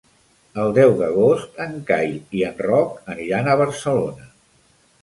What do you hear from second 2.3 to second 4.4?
i en Roc aniran a Barcelona.